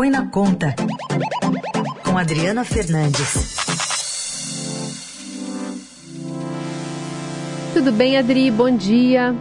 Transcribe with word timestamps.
Põe 0.00 0.08
na 0.08 0.26
Conta, 0.30 0.74
com 2.02 2.16
Adriana 2.16 2.64
Fernandes. 2.64 3.54
Tudo 7.74 7.92
bem, 7.92 8.16
Adri? 8.16 8.50
Bom 8.50 8.74
dia. 8.74 9.34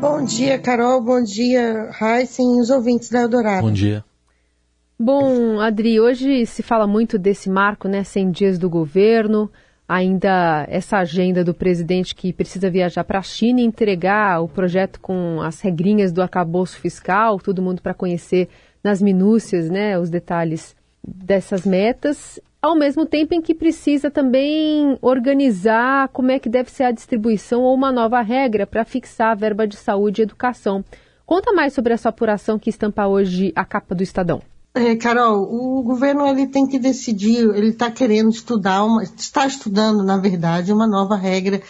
Bom 0.00 0.24
dia, 0.24 0.60
Carol. 0.60 1.02
Bom 1.02 1.20
dia, 1.24 1.90
Heisen 2.00 2.58
e 2.58 2.60
os 2.60 2.70
ouvintes 2.70 3.10
da 3.10 3.22
Eldorado. 3.22 3.66
Bom 3.66 3.72
dia. 3.72 4.04
Bom, 4.96 5.58
Adri, 5.58 5.98
hoje 5.98 6.46
se 6.46 6.62
fala 6.62 6.86
muito 6.86 7.18
desse 7.18 7.50
marco, 7.50 7.88
né? 7.88 8.04
100 8.04 8.30
dias 8.30 8.58
do 8.60 8.70
governo, 8.70 9.50
ainda 9.88 10.64
essa 10.68 10.98
agenda 10.98 11.42
do 11.42 11.52
presidente 11.52 12.14
que 12.14 12.32
precisa 12.32 12.70
viajar 12.70 13.02
para 13.02 13.18
a 13.18 13.22
China 13.22 13.60
e 13.60 13.64
entregar 13.64 14.40
o 14.40 14.46
projeto 14.46 15.00
com 15.00 15.42
as 15.42 15.60
regrinhas 15.60 16.12
do 16.12 16.22
arcabouço 16.22 16.78
fiscal, 16.78 17.40
todo 17.40 17.60
mundo 17.60 17.82
para 17.82 17.92
conhecer 17.92 18.48
nas 18.84 19.00
minúcias, 19.00 19.70
né, 19.70 19.98
os 19.98 20.10
detalhes 20.10 20.76
dessas 21.02 21.64
metas 21.64 22.38
ao 22.64 22.74
mesmo 22.74 23.04
tempo 23.04 23.34
em 23.34 23.42
que 23.42 23.54
precisa 23.54 24.10
também 24.10 24.96
organizar 25.02 26.08
como 26.08 26.30
é 26.30 26.38
que 26.38 26.48
deve 26.48 26.70
ser 26.70 26.84
a 26.84 26.92
distribuição 26.92 27.60
ou 27.60 27.74
uma 27.74 27.92
nova 27.92 28.22
regra 28.22 28.66
para 28.66 28.86
fixar 28.86 29.32
a 29.32 29.34
verba 29.34 29.66
de 29.66 29.76
saúde 29.76 30.22
e 30.22 30.24
educação. 30.24 30.82
Conta 31.26 31.52
mais 31.52 31.74
sobre 31.74 31.92
essa 31.92 32.08
apuração 32.08 32.58
que 32.58 32.70
estampa 32.70 33.06
hoje 33.06 33.52
a 33.54 33.66
capa 33.66 33.94
do 33.94 34.02
Estadão. 34.02 34.40
É, 34.72 34.96
Carol, 34.96 35.42
o 35.42 35.82
governo 35.82 36.26
ele 36.26 36.46
tem 36.46 36.66
que 36.66 36.78
decidir, 36.78 37.46
ele 37.54 37.68
está 37.68 37.90
querendo 37.90 38.30
estudar, 38.30 38.82
uma, 38.82 39.02
está 39.02 39.46
estudando, 39.46 40.02
na 40.02 40.16
verdade, 40.16 40.72
uma 40.72 40.86
nova 40.86 41.16
regra 41.16 41.60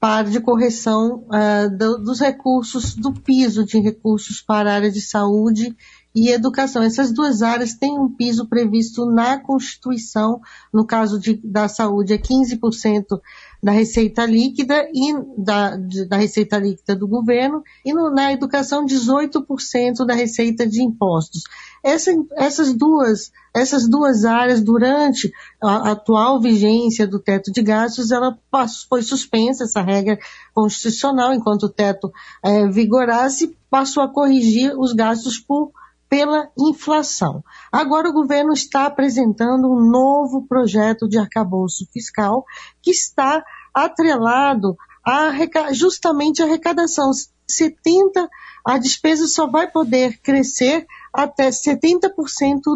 para 0.00 0.28
de 0.28 0.40
correção 0.40 1.24
uh, 1.28 1.70
do, 1.70 1.98
dos 1.98 2.18
recursos, 2.18 2.96
do 2.96 3.12
piso 3.12 3.64
de 3.64 3.78
recursos 3.78 4.40
para 4.40 4.72
a 4.72 4.74
área 4.74 4.90
de 4.90 5.00
saúde 5.00 5.76
e 6.14 6.30
educação. 6.30 6.82
Essas 6.82 7.12
duas 7.12 7.42
áreas 7.42 7.74
têm 7.74 7.98
um 7.98 8.08
piso 8.08 8.46
previsto 8.46 9.06
na 9.06 9.38
Constituição, 9.38 10.40
no 10.72 10.86
caso 10.86 11.18
de, 11.18 11.40
da 11.42 11.68
saúde 11.68 12.12
é 12.12 12.18
15% 12.18 13.20
da 13.62 13.70
receita 13.70 14.26
líquida 14.26 14.88
e 14.92 15.14
da, 15.38 15.76
da 16.08 16.16
receita 16.16 16.58
líquida 16.58 16.96
do 16.96 17.06
governo, 17.06 17.62
e 17.84 17.94
no, 17.94 18.10
na 18.10 18.32
educação 18.32 18.84
18% 18.84 20.04
da 20.04 20.14
receita 20.14 20.66
de 20.66 20.82
impostos. 20.82 21.44
Essa, 21.82 22.10
essas, 22.32 22.74
duas, 22.74 23.30
essas 23.54 23.88
duas 23.88 24.24
áreas, 24.24 24.60
durante 24.60 25.32
a 25.62 25.92
atual 25.92 26.40
vigência 26.40 27.06
do 27.06 27.20
teto 27.20 27.52
de 27.52 27.62
gastos, 27.62 28.10
ela 28.10 28.36
passou, 28.50 28.88
foi 28.88 29.02
suspensa, 29.02 29.64
essa 29.64 29.80
regra 29.80 30.18
constitucional, 30.52 31.32
enquanto 31.32 31.64
o 31.64 31.68
teto 31.68 32.12
é, 32.42 32.66
vigorasse, 32.68 33.56
passou 33.70 34.02
a 34.02 34.12
corrigir 34.12 34.78
os 34.78 34.92
gastos 34.92 35.38
por 35.38 35.72
pela 36.12 36.50
inflação. 36.58 37.42
Agora 37.72 38.10
o 38.10 38.12
governo 38.12 38.52
está 38.52 38.84
apresentando 38.84 39.66
um 39.66 39.80
novo 39.80 40.46
projeto 40.46 41.08
de 41.08 41.16
arcabouço 41.16 41.88
fiscal 41.90 42.44
que 42.82 42.90
está 42.90 43.42
atrelado 43.72 44.76
a 45.02 45.32
justamente 45.72 46.42
a 46.42 46.44
arrecadação. 46.44 47.10
70 47.48 48.28
a 48.62 48.76
despesa 48.76 49.26
só 49.26 49.46
vai 49.46 49.70
poder 49.70 50.20
crescer 50.20 50.86
até 51.14 51.48
70% 51.48 52.10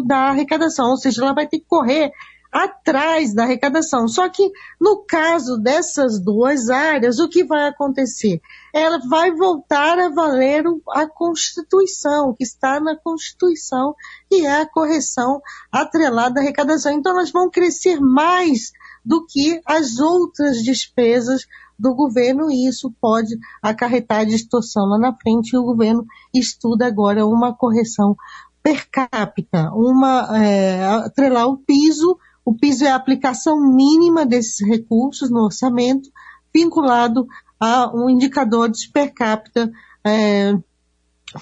da 0.03 0.29
arrecadação, 0.29 0.89
ou 0.89 0.97
seja, 0.97 1.21
ela 1.21 1.35
vai 1.35 1.45
ter 1.45 1.59
que 1.59 1.67
correr 1.67 2.11
atrás 2.51 3.33
da 3.33 3.43
arrecadação. 3.43 4.07
Só 4.07 4.29
que 4.29 4.51
no 4.79 5.03
caso 5.05 5.57
dessas 5.57 6.19
duas 6.19 6.69
áreas, 6.69 7.19
o 7.19 7.27
que 7.27 7.43
vai 7.43 7.67
acontecer? 7.67 8.41
Ela 8.73 8.99
vai 9.07 9.31
voltar 9.31 9.99
a 9.99 10.09
valer 10.09 10.63
a 10.89 11.07
Constituição, 11.07 12.33
que 12.33 12.43
está 12.43 12.79
na 12.79 12.95
Constituição, 12.95 13.95
que 14.29 14.45
é 14.45 14.61
a 14.61 14.69
correção 14.69 15.41
atrelada 15.71 16.39
à 16.39 16.43
arrecadação. 16.43 16.91
Então 16.91 17.13
elas 17.13 17.31
vão 17.31 17.49
crescer 17.49 17.99
mais 17.99 18.71
do 19.03 19.25
que 19.25 19.61
as 19.65 19.99
outras 19.99 20.63
despesas 20.63 21.45
do 21.79 21.93
governo 21.93 22.51
e 22.51 22.67
isso 22.67 22.93
pode 22.99 23.37
acarretar 23.61 24.25
distorção 24.25 24.85
lá 24.85 24.97
na 24.97 25.15
frente 25.15 25.53
e 25.53 25.57
o 25.57 25.63
governo 25.63 26.05
estuda 26.33 26.87
agora 26.87 27.25
uma 27.25 27.55
correção 27.55 28.15
per 28.63 28.89
capita, 28.89 29.71
uma 29.73 30.27
é, 30.37 30.83
atrelar 30.85 31.47
o 31.47 31.57
piso 31.57 32.17
o 32.47 32.55
piso 32.55 32.85
é 32.85 32.87
a 32.87 32.95
aplicação 32.95 33.59
mínima 33.59 34.25
desses 34.25 34.65
recursos 34.65 35.29
no 35.29 35.43
orçamento, 35.43 36.09
vinculado 36.55 37.27
a 37.59 37.93
um 37.93 38.09
indicador 38.09 38.69
de 38.69 38.89
per 38.89 39.13
capita 39.13 39.69
é, 40.01 40.57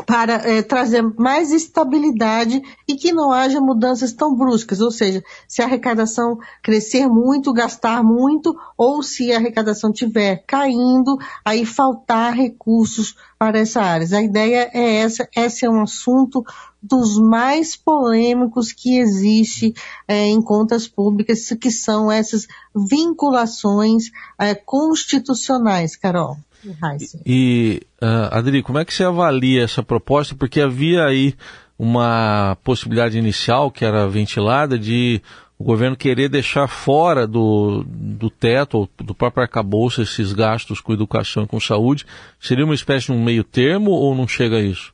para 0.05 0.33
é, 0.33 0.61
trazer 0.61 1.01
mais 1.17 1.51
estabilidade 1.51 2.61
e 2.87 2.95
que 2.95 3.13
não 3.13 3.31
haja 3.31 3.59
mudanças 3.59 4.13
tão 4.13 4.35
bruscas, 4.35 4.81
ou 4.81 4.91
seja, 4.91 5.23
se 5.47 5.61
a 5.61 5.65
arrecadação 5.65 6.37
crescer 6.63 7.07
muito, 7.07 7.53
gastar 7.53 8.03
muito, 8.03 8.55
ou 8.77 9.01
se 9.03 9.31
a 9.31 9.37
arrecadação 9.37 9.91
estiver 9.91 10.43
caindo, 10.47 11.17
aí 11.43 11.65
faltar 11.65 12.33
recursos 12.33 13.15
para 13.37 13.59
essa 13.59 13.81
área. 13.81 14.07
A 14.17 14.21
ideia 14.21 14.69
é 14.73 14.95
essa, 14.97 15.27
esse 15.35 15.65
é 15.65 15.69
um 15.69 15.81
assunto 15.81 16.43
dos 16.81 17.17
mais 17.17 17.75
polêmicos 17.75 18.71
que 18.71 18.97
existe 18.97 19.73
é, 20.07 20.27
em 20.27 20.41
contas 20.41 20.87
públicas, 20.87 21.49
que 21.59 21.71
são 21.71 22.11
essas 22.11 22.47
vinculações 22.75 24.05
é, 24.39 24.53
constitucionais, 24.53 25.95
Carol. 25.95 26.37
E, 27.25 27.81
uh, 28.01 28.29
Adri, 28.31 28.63
como 28.63 28.79
é 28.79 28.85
que 28.85 28.93
você 28.93 29.03
avalia 29.03 29.63
essa 29.63 29.83
proposta? 29.83 30.35
Porque 30.35 30.61
havia 30.61 31.05
aí 31.05 31.35
uma 31.77 32.57
possibilidade 32.63 33.17
inicial 33.17 33.69
que 33.69 33.83
era 33.83 34.07
ventilada 34.07 34.79
de 34.79 35.21
o 35.57 35.63
governo 35.63 35.95
querer 35.95 36.29
deixar 36.29 36.67
fora 36.67 37.25
do, 37.25 37.83
do 37.87 38.29
teto 38.29 38.77
ou 38.79 38.89
do 38.97 39.15
próprio 39.15 39.43
arcabouço 39.43 40.01
esses 40.01 40.33
gastos 40.33 40.81
com 40.81 40.93
educação 40.93 41.43
e 41.43 41.47
com 41.47 41.59
saúde. 41.59 42.05
Seria 42.39 42.65
uma 42.65 42.75
espécie 42.75 43.07
de 43.07 43.13
um 43.13 43.23
meio 43.23 43.43
termo 43.43 43.91
ou 43.91 44.13
não 44.13 44.27
chega 44.27 44.57
a 44.57 44.61
isso? 44.61 44.93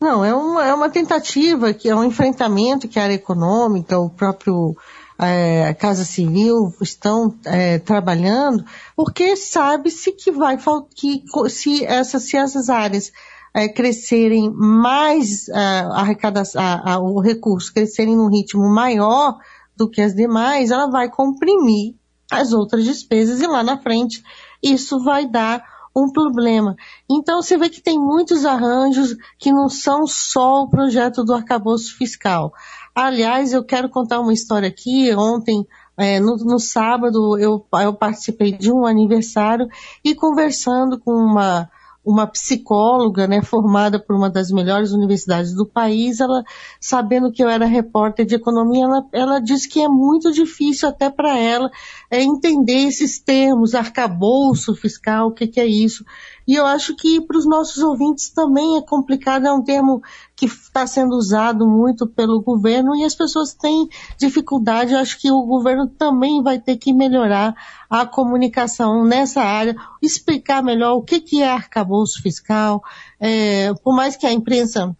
Não, 0.00 0.24
é 0.24 0.34
uma, 0.34 0.66
é 0.66 0.74
uma 0.74 0.90
tentativa, 0.90 1.72
que 1.72 1.88
é 1.88 1.94
um 1.94 2.02
enfrentamento 2.02 2.88
que 2.88 2.98
a 2.98 3.04
área 3.04 3.14
econômica, 3.14 3.98
o 3.98 4.10
próprio 4.10 4.74
é, 5.22 5.68
a 5.68 5.74
Casa 5.74 6.04
Civil 6.04 6.74
estão 6.80 7.34
é, 7.44 7.78
trabalhando, 7.78 8.64
porque 8.96 9.36
sabe-se 9.36 10.12
que 10.12 10.30
vai 10.30 10.58
que 10.94 11.22
se 11.48 11.84
essas, 11.84 12.24
se 12.24 12.36
essas 12.36 12.68
áreas 12.68 13.12
é, 13.54 13.68
crescerem 13.68 14.50
mais 14.52 15.48
é, 15.48 15.54
arrecadação, 15.92 16.60
a, 16.60 16.94
a, 16.94 16.98
o 16.98 17.20
recurso 17.20 17.72
crescerem 17.72 18.16
num 18.16 18.28
ritmo 18.28 18.68
maior 18.68 19.38
do 19.76 19.88
que 19.88 20.00
as 20.00 20.14
demais, 20.14 20.70
ela 20.70 20.86
vai 20.86 21.10
comprimir 21.10 21.94
as 22.30 22.52
outras 22.52 22.84
despesas 22.84 23.40
e 23.40 23.46
lá 23.46 23.62
na 23.62 23.78
frente 23.78 24.22
isso 24.62 25.02
vai 25.02 25.26
dar 25.26 25.62
um 25.94 26.10
problema. 26.10 26.76
Então 27.10 27.42
você 27.42 27.56
vê 27.56 27.68
que 27.68 27.82
tem 27.82 27.98
muitos 27.98 28.44
arranjos 28.44 29.16
que 29.38 29.52
não 29.52 29.68
são 29.68 30.06
só 30.06 30.62
o 30.62 30.68
projeto 30.68 31.24
do 31.24 31.34
arcabouço 31.34 31.96
fiscal. 31.96 32.52
Aliás, 32.94 33.52
eu 33.52 33.64
quero 33.64 33.88
contar 33.88 34.20
uma 34.20 34.32
história 34.32 34.68
aqui. 34.68 35.14
Ontem, 35.14 35.66
é, 35.96 36.20
no, 36.20 36.36
no, 36.36 36.58
sábado, 36.58 37.38
eu, 37.38 37.64
eu 37.80 37.94
participei 37.94 38.52
de 38.52 38.72
um 38.72 38.86
aniversário 38.86 39.68
e 40.04 40.14
conversando 40.14 40.98
com 40.98 41.12
uma 41.12 41.70
uma 42.04 42.26
psicóloga, 42.26 43.28
né, 43.28 43.40
formada 43.42 43.98
por 43.98 44.16
uma 44.16 44.28
das 44.28 44.50
melhores 44.50 44.90
universidades 44.90 45.54
do 45.54 45.64
país, 45.64 46.18
ela, 46.18 46.42
sabendo 46.80 47.30
que 47.30 47.42
eu 47.42 47.48
era 47.48 47.64
repórter 47.64 48.26
de 48.26 48.34
economia, 48.34 48.84
ela, 48.84 49.06
ela 49.12 49.40
disse 49.40 49.68
que 49.68 49.80
é 49.80 49.88
muito 49.88 50.32
difícil 50.32 50.88
até 50.88 51.08
para 51.08 51.38
ela 51.38 51.70
é, 52.10 52.20
entender 52.20 52.88
esses 52.88 53.20
termos, 53.20 53.74
arcabouço 53.74 54.74
fiscal, 54.74 55.28
o 55.28 55.32
que, 55.32 55.46
que 55.46 55.60
é 55.60 55.66
isso. 55.66 56.04
E 56.46 56.54
eu 56.54 56.66
acho 56.66 56.96
que 56.96 57.20
para 57.20 57.38
os 57.38 57.46
nossos 57.46 57.82
ouvintes 57.82 58.30
também 58.30 58.76
é 58.76 58.82
complicado, 58.82 59.46
é 59.46 59.52
um 59.52 59.62
termo 59.62 60.02
que 60.34 60.46
está 60.46 60.86
sendo 60.86 61.14
usado 61.14 61.66
muito 61.66 62.06
pelo 62.06 62.42
governo 62.42 62.94
e 62.96 63.04
as 63.04 63.14
pessoas 63.14 63.54
têm 63.54 63.88
dificuldade. 64.18 64.92
Eu 64.92 64.98
acho 64.98 65.20
que 65.20 65.30
o 65.30 65.42
governo 65.42 65.88
também 65.88 66.42
vai 66.42 66.58
ter 66.58 66.76
que 66.76 66.92
melhorar 66.92 67.54
a 67.88 68.06
comunicação 68.06 69.04
nessa 69.04 69.42
área, 69.42 69.76
explicar 70.00 70.62
melhor 70.62 70.94
o 70.94 71.02
que, 71.02 71.20
que 71.20 71.42
é 71.42 71.50
arcabouço 71.50 72.20
fiscal. 72.22 72.82
É, 73.20 73.72
por 73.82 73.94
mais 73.94 74.16
que 74.16 74.26
a 74.26 74.32
imprensa 74.32 74.96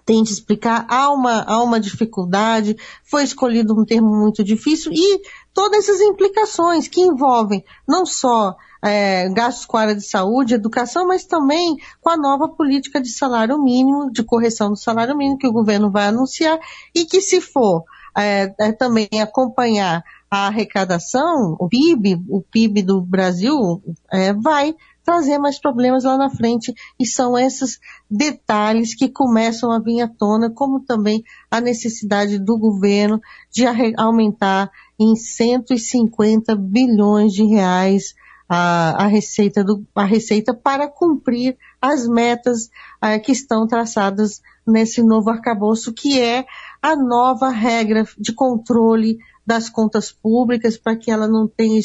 tente 0.00 0.32
explicar, 0.32 0.86
há 0.88 1.10
uma, 1.10 1.42
há 1.42 1.62
uma 1.62 1.78
dificuldade, 1.78 2.76
foi 3.04 3.24
escolhido 3.24 3.78
um 3.78 3.84
termo 3.84 4.08
muito 4.08 4.42
difícil 4.42 4.92
e 4.92 5.20
todas 5.54 5.88
essas 5.88 6.00
implicações 6.00 6.88
que 6.88 7.00
envolvem 7.00 7.64
não 7.86 8.06
só 8.06 8.56
é, 8.82 9.28
gastos 9.28 9.66
com 9.66 9.76
a 9.76 9.82
área 9.82 9.94
de 9.94 10.06
saúde, 10.06 10.54
educação, 10.54 11.06
mas 11.06 11.24
também 11.24 11.76
com 12.00 12.10
a 12.10 12.16
nova 12.16 12.48
política 12.48 13.00
de 13.00 13.10
salário 13.10 13.62
mínimo, 13.62 14.10
de 14.10 14.24
correção 14.24 14.70
do 14.70 14.76
salário 14.76 15.16
mínimo 15.16 15.38
que 15.38 15.46
o 15.46 15.52
governo 15.52 15.90
vai 15.90 16.06
anunciar 16.06 16.58
e 16.94 17.04
que 17.04 17.20
se 17.20 17.40
for 17.40 17.84
é, 18.16 18.52
é, 18.58 18.72
também 18.72 19.08
acompanhar 19.20 20.02
a 20.30 20.46
arrecadação, 20.46 21.56
o 21.58 21.68
PIB, 21.68 22.22
o 22.28 22.42
PIB 22.42 22.82
do 22.82 23.00
Brasil, 23.00 23.82
é, 24.10 24.32
vai 24.32 24.74
trazer 25.04 25.38
mais 25.38 25.58
problemas 25.58 26.04
lá 26.04 26.16
na 26.16 26.30
frente. 26.30 26.72
E 26.98 27.06
são 27.06 27.38
esses 27.38 27.78
detalhes 28.10 28.94
que 28.94 29.08
começam 29.08 29.70
a 29.70 29.78
vir 29.78 30.00
à 30.00 30.08
tona, 30.08 30.50
como 30.50 30.80
também 30.80 31.22
a 31.50 31.60
necessidade 31.60 32.38
do 32.38 32.58
governo 32.58 33.20
de 33.50 33.64
aumentar 33.96 34.70
em 34.98 35.16
150 35.16 36.54
bilhões 36.54 37.32
de 37.32 37.44
reais 37.44 38.14
a, 38.48 39.04
a, 39.04 39.06
receita, 39.06 39.64
do, 39.64 39.82
a 39.94 40.04
receita 40.04 40.52
para 40.52 40.86
cumprir 40.86 41.56
as 41.80 42.06
metas 42.06 42.66
uh, 43.02 43.20
que 43.22 43.32
estão 43.32 43.66
traçadas 43.66 44.42
nesse 44.66 45.02
novo 45.02 45.30
arcabouço, 45.30 45.92
que 45.92 46.20
é 46.20 46.44
a 46.82 46.94
nova 46.94 47.48
regra 47.48 48.04
de 48.18 48.32
controle 48.32 49.18
das 49.46 49.68
contas 49.68 50.12
públicas 50.12 50.76
para 50.76 50.96
que 50.96 51.10
ela 51.10 51.26
não 51.26 51.48
tenha 51.48 51.80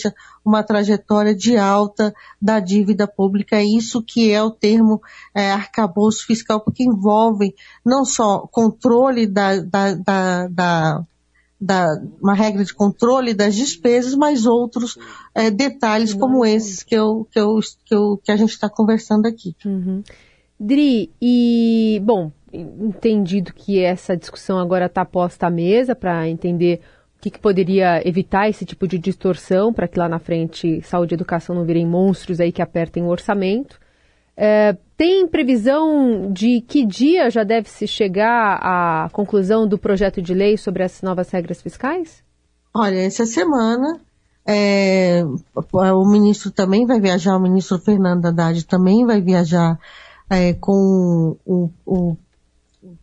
uma 0.45 0.63
trajetória 0.63 1.36
de 1.36 1.57
alta 1.57 2.13
da 2.42 2.59
dívida 2.59 3.07
pública. 3.07 3.57
É 3.57 3.63
isso 3.63 4.04
que 4.04 4.31
é 4.31 4.42
o 4.42 4.51
termo 4.51 5.01
é, 5.33 5.51
arcabouço 5.51 6.25
fiscal, 6.25 6.62
porque 6.62 6.83
envolve 6.83 7.56
não 7.86 8.06
só 8.06 8.48
controle 8.51 9.25
da, 9.25 9.59
da, 9.62 9.94
da, 9.94 10.48
da 10.48 11.06
da, 11.59 12.00
uma 12.21 12.36
regra 12.36 12.63
de 12.63 12.71
controle 12.71 13.33
das 13.33 13.56
despesas, 13.56 14.13
mas 14.13 14.45
outros 14.45 14.95
é, 15.33 15.50
detalhes 15.50 16.13
como 16.13 16.45
esses 16.45 16.83
que, 16.83 16.95
eu, 16.95 17.27
que, 17.31 17.39
eu, 17.39 17.59
que, 17.83 17.95
eu, 17.95 18.21
que 18.24 18.31
a 18.31 18.38
gente 18.38 18.51
está 18.51 18.69
conversando 18.69 19.25
aqui. 19.25 19.56
Uhum. 19.65 20.04
Dri, 20.59 21.12
e, 21.21 22.00
bom, 22.04 22.31
entendido 22.54 23.54
que 23.54 23.80
essa 23.80 24.15
discussão 24.15 24.59
agora 24.59 24.86
está 24.86 25.04
posta 25.04 25.48
à 25.48 25.50
mesa 25.50 25.95
para 25.95 26.30
entender 26.30 26.81
o 27.18 27.22
que, 27.22 27.31
que, 27.31 27.40
poderia 27.40 28.08
evitar 28.08 28.48
esse 28.48 28.64
tipo 28.64 28.88
de 28.88 29.00
distorção 29.00 29.74
para 29.74 29.88
que 29.88 29.98
lá 29.98 30.08
na 30.08 30.19
frente 30.19 30.81
saúde 30.84 31.14
e 31.14 31.16
educação 31.16 31.56
não 31.56 31.66
virem 31.66 31.86
monstros 31.86 32.40
aí 32.40 32.52
que 32.52 32.62
apertem 32.62 33.04
o 33.04 33.10
orçamento. 33.10 33.80
É, 34.36 34.78
tem 34.96 35.28
previsão 35.28 36.31
de 36.31 36.62
que 36.62 36.86
dia 36.86 37.30
já 37.31 37.44
deve 37.44 37.68
se 37.69 37.88
chegar 37.88 38.60
à 38.62 39.10
conclusão 39.12 39.68
do 39.68 39.80
projeto 39.80 40.22
de 40.22 40.34
lei 40.34 40.58
sobre 40.58 40.84
as 40.84 41.02
novas 41.02 41.31
regras 41.31 41.60
fiscais? 41.60 42.24
Olha, 42.72 42.98
essa 42.98 43.25
semana 43.25 44.00
é, 44.48 45.24
o 45.74 46.06
ministro 46.06 46.52
também 46.52 46.86
vai 46.86 47.02
viajar, 47.02 47.36
o 47.36 47.42
ministro 47.42 47.80
Fernando 47.80 48.28
Haddad 48.28 48.66
também 48.68 49.06
vai 49.06 49.19
viajar 49.19 49.80
é, 50.30 50.54
com 50.54 51.36
o, 51.46 51.69
o 51.86 52.18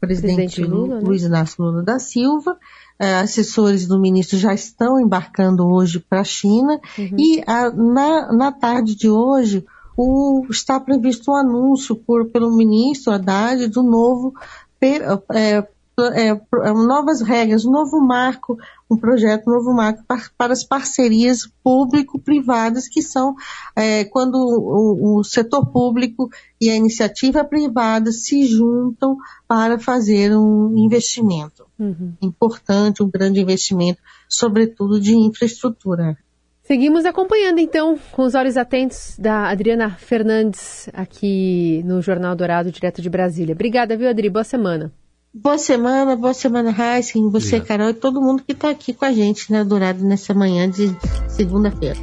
presidente, 0.00 0.36
presidente 0.36 0.62
Lula, 0.62 0.96
né? 0.96 1.06
Luiz 1.06 1.22
né? 1.22 1.28
Inácio 1.28 1.64
Lula 1.64 1.82
da 1.82 1.98
Silva 1.98 2.56
é, 2.98 3.16
assessores 3.16 3.86
do 3.86 4.00
ministro 4.00 4.38
já 4.38 4.54
estão 4.54 5.00
embarcando 5.00 5.66
hoje 5.66 5.98
para 5.98 6.20
a 6.20 6.24
China 6.24 6.80
uhum. 6.98 7.16
e 7.18 7.42
a, 7.46 7.70
na, 7.70 8.32
na 8.32 8.52
tarde 8.52 8.94
de 8.94 9.08
hoje 9.08 9.64
o, 9.96 10.46
está 10.50 10.78
previsto 10.78 11.30
um 11.30 11.36
anúncio 11.36 11.96
por, 11.96 12.26
pelo 12.26 12.56
ministro 12.56 13.12
Haddad 13.12 13.68
do 13.68 13.82
novo 13.82 14.32
é, 14.80 15.56
é, 15.56 15.68
é, 16.02 16.34
novas 16.72 17.20
regras, 17.20 17.64
um 17.64 17.70
novo 17.70 18.00
marco, 18.00 18.56
um 18.90 18.96
projeto, 18.96 19.48
um 19.48 19.54
novo 19.54 19.72
marco 19.72 20.02
para, 20.06 20.22
para 20.36 20.52
as 20.52 20.64
parcerias 20.64 21.48
público-privadas, 21.62 22.88
que 22.88 23.02
são 23.02 23.34
é, 23.76 24.04
quando 24.04 24.34
o, 24.34 25.18
o, 25.18 25.24
setor 25.24 25.66
público 25.66 26.28
e 26.60 26.68
a 26.68 26.76
iniciativa 26.76 27.44
privada 27.44 28.10
se 28.10 28.46
juntam 28.46 29.16
para 29.46 29.78
fazer 29.78 30.36
um 30.36 30.76
investimento 30.76 31.66
uhum. 31.78 32.14
importante, 32.20 33.02
um 33.02 33.10
grande 33.10 33.40
investimento, 33.40 34.00
sobretudo 34.28 35.00
de 35.00 35.14
infraestrutura. 35.14 36.16
Seguimos 36.62 37.04
acompanhando 37.04 37.58
então 37.58 37.98
com 38.10 38.22
os 38.22 38.34
olhos 38.34 38.56
atentos 38.56 39.16
da 39.18 39.50
Adriana 39.50 39.90
Fernandes 39.90 40.88
aqui 40.94 41.82
no 41.84 42.00
Jornal 42.00 42.34
Dourado, 42.34 42.72
direto 42.72 43.02
de 43.02 43.10
Brasília. 43.10 43.54
Obrigada, 43.54 43.96
viu, 43.98 44.08
Adri? 44.08 44.30
Boa 44.30 44.44
semana. 44.44 44.90
Boa 45.36 45.58
semana, 45.58 46.14
boa 46.14 46.32
semana, 46.32 46.70
Heisen, 46.70 47.28
você, 47.28 47.56
Obrigado. 47.56 47.66
Carol, 47.66 47.90
e 47.90 47.94
todo 47.94 48.22
mundo 48.22 48.44
que 48.44 48.52
está 48.52 48.70
aqui 48.70 48.94
com 48.94 49.04
a 49.04 49.12
gente, 49.12 49.50
né, 49.50 49.64
Dourado, 49.64 50.04
nessa 50.04 50.32
manhã 50.32 50.70
de 50.70 50.96
segunda-feira. 51.28 51.98